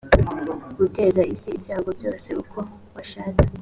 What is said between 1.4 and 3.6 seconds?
ibyago byose uko bashatse